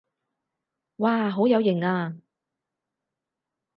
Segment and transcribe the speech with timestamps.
[0.95, 2.17] 哇好有型啊